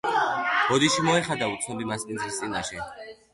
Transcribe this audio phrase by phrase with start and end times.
[0.69, 2.83] ბოდიში მოეხადა უცნობი მასპინძლის წინაშე.